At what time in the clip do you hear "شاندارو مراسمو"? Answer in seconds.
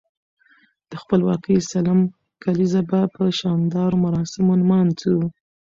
3.39-4.53